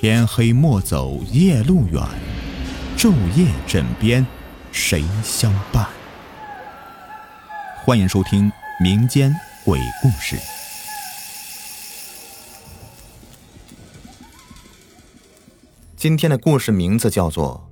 [0.00, 2.00] 天黑莫走夜路远，
[2.96, 4.24] 昼夜枕边
[4.70, 5.88] 谁相伴？
[7.84, 8.48] 欢迎收听
[8.80, 9.34] 民间
[9.64, 10.36] 鬼故事。
[15.96, 17.68] 今天的故事名字叫做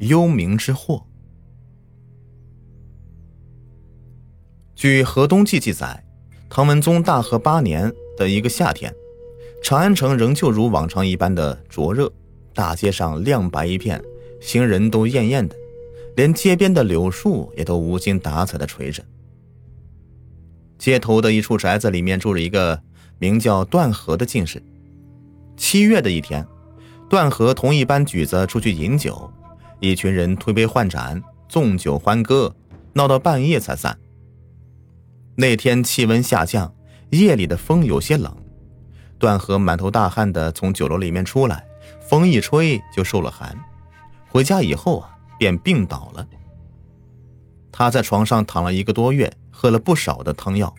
[0.06, 0.94] 《幽冥之祸》。
[4.76, 6.04] 据《河东记》记载，
[6.48, 8.94] 唐文宗大和八年的一个夏天，
[9.62, 12.12] 长安城仍旧如往常一般的灼热，
[12.54, 14.00] 大街上亮白一片，
[14.40, 15.56] 行人都艳艳的，
[16.14, 19.02] 连街边的柳树也都无精打采的垂着。
[20.78, 22.80] 街头的一处宅子里面住着一个
[23.18, 24.62] 名叫段和的进士。
[25.56, 26.46] 七月的一天，
[27.08, 29.28] 段和同一班举子出去饮酒，
[29.80, 32.54] 一群人推杯换盏，纵酒欢歌，
[32.92, 33.98] 闹到半夜才散。
[35.34, 36.72] 那天气温下降，
[37.10, 38.36] 夜里的风有些冷。
[39.18, 41.64] 段和满头大汗的从酒楼里面出来，
[42.00, 43.56] 风一吹就受了寒。
[44.28, 46.26] 回家以后啊，便病倒了。
[47.72, 50.74] 他在床上躺了一个多月，喝了不少的汤药，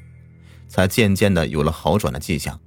[0.68, 2.60] 才渐渐的有了好转的迹象。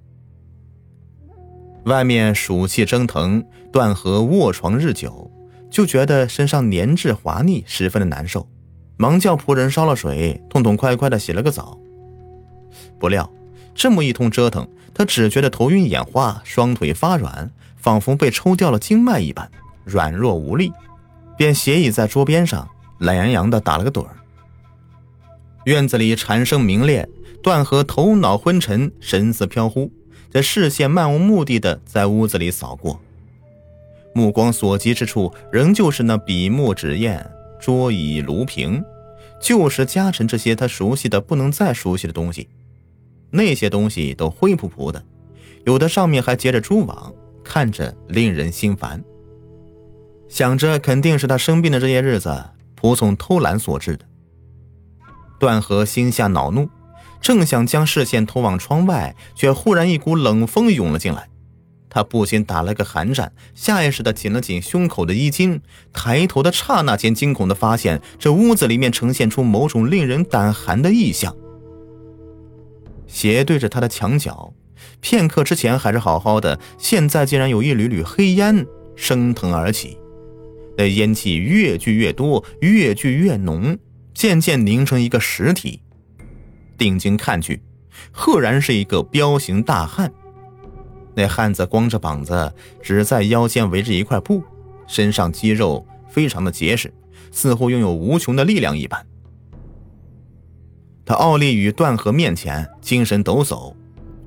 [1.84, 5.30] 外面暑气蒸腾，段和卧床日久，
[5.70, 8.48] 就觉得身上黏滞滑腻，十分的难受。
[8.96, 11.78] 忙叫仆人烧了水，痛痛快快的洗了个澡。
[12.98, 13.28] 不料
[13.74, 14.68] 这么一通折腾，
[15.00, 19.50] 他只觉得头晕眼花，双腿发软，仿佛被抽掉了经脉一般，
[19.82, 20.70] 软弱无力，
[21.38, 24.14] 便斜倚在桌边上，懒洋洋的打了个盹儿。
[25.64, 27.08] 院子里蝉声鸣裂，
[27.42, 29.90] 段和头脑昏沉，神思飘忽，
[30.30, 33.00] 在视线漫无目的的在屋子里扫过，
[34.14, 37.26] 目光所及之处，仍旧是那笔墨纸砚。
[37.58, 38.84] 桌椅炉瓶，
[39.40, 42.50] 旧时家臣这些他熟悉的不能再熟悉的东西，
[43.30, 45.02] 那些东西都灰扑扑的，
[45.64, 47.12] 有的上面还结着蛛网，
[47.44, 49.02] 看着令人心烦。
[50.28, 52.44] 想着肯定是他生病的这些日子，
[52.80, 54.04] 仆从偷懒所致的。
[55.38, 56.68] 段和心下恼怒，
[57.20, 61.28] 正想将视线投往窗外，却忽然一股冷风涌了进来。
[61.88, 65.60] 他不禁打了个寒战，下意识地紧了紧胸口的衣襟。
[65.92, 71.34] 抬头的刹那间，惊恐地发现这屋子里面呈现出某种令人胆寒的异象。
[73.10, 74.54] 斜对着他的墙角，
[75.00, 79.98] 片刻之前还是好好的，现在竟然有一缕缕黑烟升腾而起。
[80.78, 83.76] 那烟气越聚越多，越聚越浓，
[84.14, 85.82] 渐渐凝成一个实体。
[86.78, 87.60] 定睛看去，
[88.12, 90.10] 赫然是一个彪形大汉。
[91.14, 94.42] 那汉子光着膀子，只在腰间围着一块布，
[94.86, 96.94] 身上肌肉非常的结实，
[97.32, 99.04] 似乎拥有无穷的力量一般。
[101.10, 103.74] 他傲立于段和面前，精神抖擞，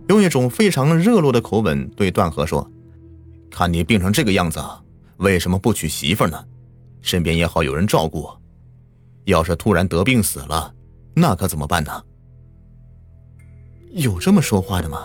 [0.09, 2.69] 用一种非常热络的口吻对段和说
[3.49, 4.61] ：“看你病成这个样子，
[5.15, 6.43] 为什么不娶媳妇呢？
[7.01, 8.29] 身边也好有人照顾。
[9.23, 10.73] 要是突然得病死了，
[11.13, 12.03] 那可怎么办呢？”
[13.95, 15.03] 有这么说话的吗？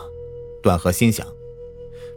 [0.60, 1.24] 段和心想。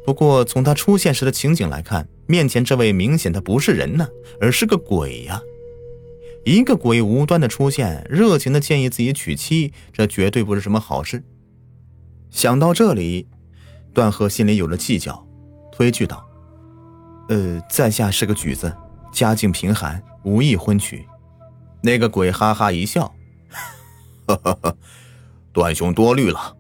[0.04, 4.08] 不过，从他出现时的情景来看，面前这位明显他不是人呢，
[4.40, 5.40] 而是个鬼呀！
[6.44, 11.24] 一个鬼无端的出现，热情的建议自己娶妻，这绝对不是什么好事。
[12.32, 13.28] 想到这里，
[13.94, 15.28] 段和心里有了计较，
[15.72, 16.26] 推拒道
[17.30, 18.76] ：“呃，在下是个举子，
[19.12, 21.06] 家境贫寒，无意婚娶。”
[21.84, 23.14] 那个鬼哈哈一笑
[24.26, 24.76] ：“哈哈哈，
[25.54, 26.58] 段兄多虑了，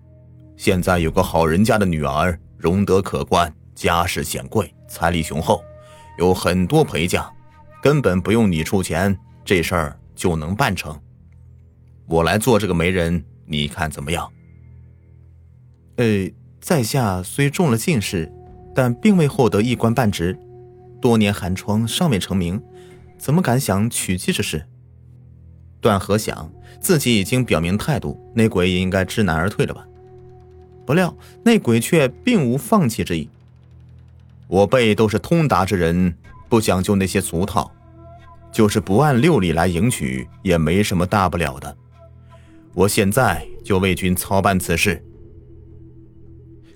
[0.58, 5.64] 现在有个好人家的女儿。”容德可观，家世显贵，财力雄厚，
[6.20, 7.28] 有很多陪嫁，
[7.82, 11.00] 根本不用你出钱，这事儿就能办成。
[12.06, 14.32] 我来做这个媒人，你看怎么样？
[15.98, 16.30] 呃，
[16.60, 18.32] 在下虽中了进士，
[18.74, 20.38] 但并未获得一官半职，
[21.02, 22.62] 多年寒窗尚未成名，
[23.18, 24.66] 怎么敢想娶妻之事？
[25.80, 29.88] 段和想自己已经表明态度，那鬼也应该知难而退了吧。
[30.86, 33.30] 不料那鬼却并无放弃之意。
[34.48, 36.14] 我辈都是通达之人，
[36.50, 37.72] 不讲究那些俗套，
[38.52, 41.78] 就是不按六礼来迎娶，也没什么大不了的。
[42.74, 45.04] 我现在就为君操办此事。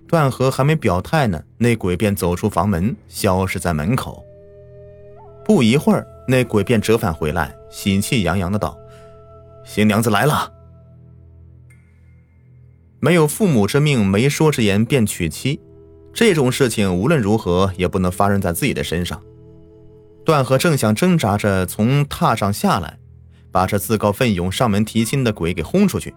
[0.08, 4.24] 段和还没表态呢，那鬼便走出房门，消失在门口。
[5.44, 8.78] 不一会儿，那鬼便折返回来，喜气洋洋的道
[9.66, 10.52] ：“新娘子来了。”
[13.00, 15.60] 没有父母之命、媒妁之言便娶妻，
[16.14, 19.22] 这种事情无论如何也不能发生在自己的身上。
[20.26, 22.98] 段和正想挣扎着从榻上下来，
[23.52, 26.14] 把这自告奋勇上门提亲的鬼给轰出去。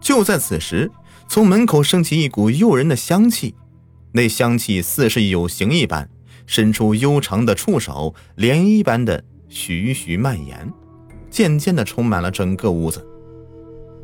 [0.00, 0.90] 就在此时，
[1.28, 3.54] 从门口升起一股诱人的香气，
[4.12, 6.10] 那香气似是有形一般，
[6.44, 10.72] 伸出悠长的触手，涟漪般的徐徐蔓延，
[11.30, 13.06] 渐渐的充满了整个屋子。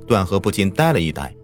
[0.06, 1.34] 段河不禁呆了一呆。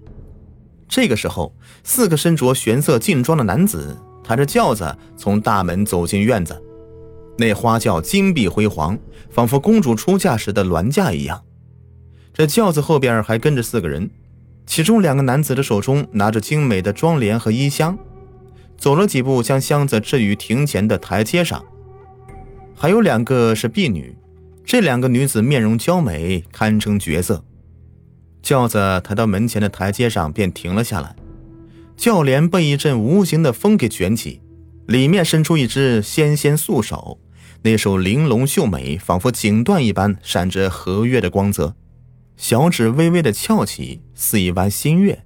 [0.88, 1.52] 这个时候，
[1.82, 6.61] 四个身着玄色劲装的男子抬着轿子从大门走进院子。
[7.40, 8.98] 那花轿金碧辉煌，
[9.31, 11.42] 仿佛公主出嫁时的銮驾一样。
[12.34, 14.10] 这轿子后边还跟着四个人，
[14.66, 17.98] 其中两个男子的手中拿着精美的妆奁和衣箱，
[18.76, 21.64] 走了几步，将箱子置于庭前的台阶上。
[22.76, 24.14] 还有两个是婢女，
[24.64, 27.42] 这两个女子面容娇美，堪称绝色。
[28.42, 31.16] 轿子抬到门前的台阶上，便停了下来。
[31.96, 34.40] 轿帘被一阵无形的风给卷起，
[34.87, 37.19] 里面伸出一只纤纤素手，
[37.62, 41.74] 那手玲珑秀美，仿佛锦缎一般，闪着和月的光泽。
[42.36, 45.24] 小指微微的翘起，似一弯新月，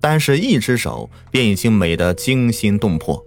[0.00, 3.24] 单是一只手便已经美得惊心动魄。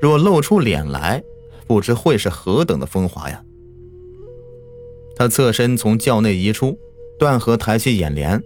[0.00, 1.22] 若露出脸来，
[1.66, 3.42] 不知会是何等的风华呀！
[5.14, 6.78] 他侧身从轿内移出。
[7.18, 8.42] 段和抬起眼帘，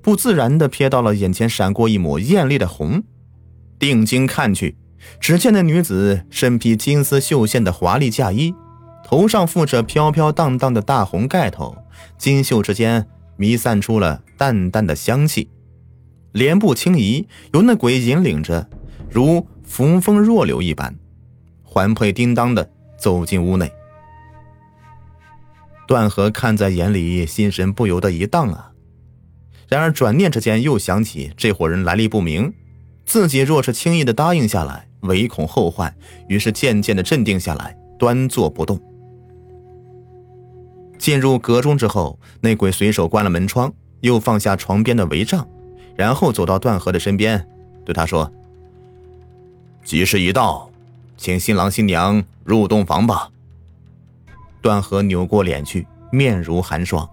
[0.00, 3.02] 不自然地瞥到了眼前闪过一抹艳丽的红，
[3.80, 4.76] 定睛看去，
[5.20, 8.54] 只见那女子身披金丝绣线的华丽嫁衣，
[9.04, 11.76] 头上覆着飘飘荡荡的大红盖头，
[12.18, 13.06] 金绣之间
[13.36, 15.48] 弥散出了淡淡的香气，
[16.32, 18.68] 莲步轻移，由那鬼引领着，
[19.10, 20.94] 如扶风若柳一般，
[21.62, 23.70] 环佩叮当的走进屋内。
[25.86, 28.70] 段河看在眼里，心神不由得一荡啊。
[29.68, 32.52] 然而转念之间，又想起这伙人来历不明，
[33.12, 35.94] 自己若是轻易的答应下来，唯恐后患，
[36.28, 38.80] 于是渐渐的镇定下来，端坐不动。
[40.96, 43.70] 进入阁中之后，那鬼随手关了门窗，
[44.00, 45.46] 又放下床边的帷帐，
[45.94, 47.46] 然后走到段河的身边，
[47.84, 48.32] 对他说
[49.84, 50.70] ：“吉时已到，
[51.18, 53.28] 请新郎新娘入洞房吧。”
[54.62, 57.06] 段河扭过脸去，面如寒霜。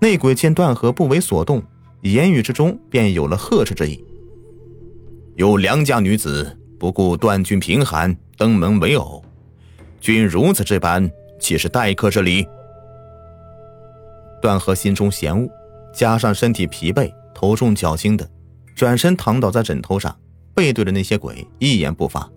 [0.00, 1.62] 内鬼见段河不为所动，
[2.00, 4.04] 言语之中便有了呵斥之意。
[5.40, 9.24] 有良家女子不顾段君贫寒登门为偶，
[9.98, 12.46] 君如此这般，岂是待客之礼？
[14.42, 15.48] 段河心中嫌恶，
[15.94, 18.30] 加上身体疲惫，头重脚轻的，
[18.76, 20.14] 转身躺倒在枕头上，
[20.54, 22.30] 背对着那些鬼，一言不发。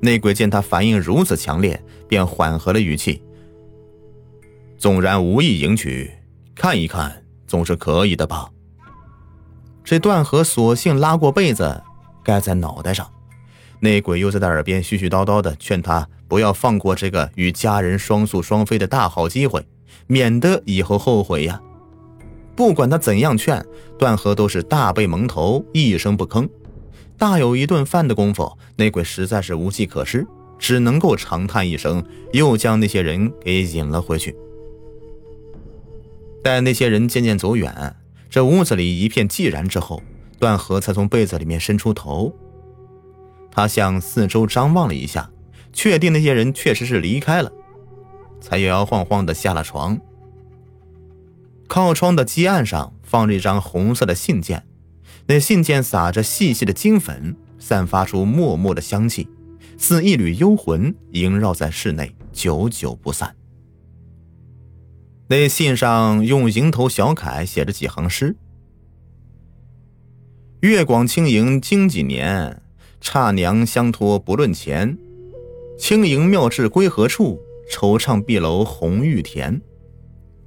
[0.00, 3.22] 内鬼见他反应如此强烈，便缓和了语气。
[4.76, 6.10] 纵然无意迎娶，
[6.56, 8.50] 看一看总是可以的吧。
[9.84, 11.84] 这段河索性拉过被子
[12.26, 13.08] 盖在脑袋上，
[13.78, 19.64] 内鬼又在他耳边絮絮叨叨的劝他不要放过这个与家人双宿双飞的大好机会，
[20.08, 21.60] 免得以后后悔呀。
[22.56, 23.64] 不管他怎样劝，
[23.96, 26.48] 段河都是大背蒙头，一声不吭。
[27.16, 30.26] 大有一顿饭的功夫，内鬼实在是无计可施，
[30.58, 34.34] 只能够长叹一声，又将那些人给引了回去。
[36.42, 37.94] 待那些人渐渐走远，
[38.28, 40.02] 这屋子里一片寂然之后，
[40.38, 42.34] 段河才从被子里面伸出头。
[43.50, 45.30] 他向四周张望了一下，
[45.72, 47.50] 确定那些人确实是离开了，
[48.40, 49.98] 才摇摇晃晃的下了床。
[51.66, 54.64] 靠窗的基案上放着一张红色的信件，
[55.26, 59.28] 那信件撒着细细的金粉，散发出默默的香气，
[59.76, 63.34] 似一缕幽魂萦绕在室内，久久不散。
[65.28, 68.36] 那信上用蝇头小楷写着几行诗
[70.66, 72.60] ：“月广轻盈经几年，
[73.00, 74.98] 差娘相托不论钱。
[75.78, 77.40] 轻盈妙质归何处？
[77.70, 79.60] 惆怅碧楼红玉田。”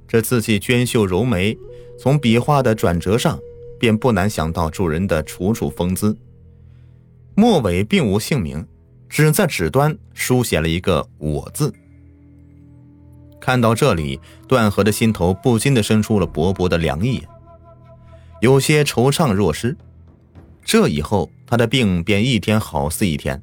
[0.06, 1.56] 这字迹娟秀柔美，
[1.98, 3.38] 从笔画的转折上，
[3.78, 6.16] 便不难想到主人的楚楚风姿。
[7.34, 8.66] 末尾并无姓名，
[9.08, 11.72] 只在纸端书写了一个“我”字。
[13.40, 17.22] 看到这里，段河的心头不禁的生出了薄薄的凉意，
[18.40, 19.76] 有些惆怅若失。
[20.70, 23.42] 这以后，他的病便一天好似一天，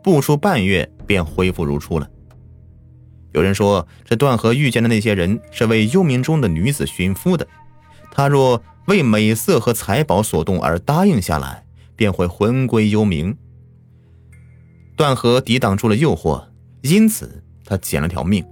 [0.00, 2.08] 不出半月便恢复如初了。
[3.32, 7.44] 有人说，这段河遇见的那些人是为幽冥中的女子寻夫的，
[8.12, 11.64] 他若为美色和财宝所动而答应下来，
[11.96, 13.34] 便会魂归幽冥。
[14.94, 16.44] 段河抵挡住了诱惑，
[16.82, 18.44] 因此他捡了条命。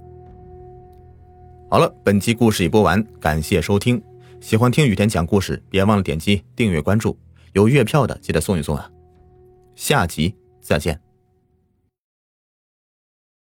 [1.69, 4.03] 好了，本期故事已播完，感谢收听。
[4.41, 7.17] 喜欢听雨田讲故事，别忘了点击订阅关注。
[7.53, 8.89] 有月票的记得送一送啊！
[9.75, 10.99] 下集再见。